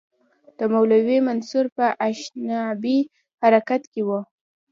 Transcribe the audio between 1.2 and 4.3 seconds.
منصور په انشعابي حرکت کې وو.